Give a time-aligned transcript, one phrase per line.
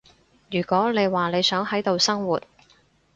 [0.49, 2.41] 如果你話你想喺度生活